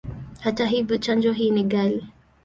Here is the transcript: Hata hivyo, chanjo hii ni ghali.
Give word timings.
Hata 0.39 0.65
hivyo, 0.65 0.97
chanjo 0.97 1.31
hii 1.33 1.51
ni 1.51 1.63
ghali. 1.63 2.07